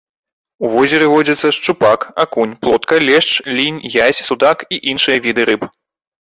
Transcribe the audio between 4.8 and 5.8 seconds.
іншыя віды рыб.